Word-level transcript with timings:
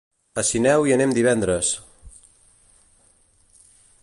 A 0.41 0.43
Sineu 0.51 0.85
hi 0.87 0.95
anem 0.95 1.13
divendres. 1.17 1.75